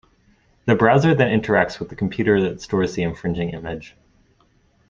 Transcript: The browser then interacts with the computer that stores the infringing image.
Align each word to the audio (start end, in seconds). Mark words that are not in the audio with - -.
The 0.65 0.73
browser 0.73 1.13
then 1.13 1.27
interacts 1.39 1.77
with 1.79 1.89
the 1.89 1.95
computer 1.95 2.41
that 2.41 2.59
stores 2.59 2.95
the 2.95 3.03
infringing 3.03 3.51
image. 3.51 3.95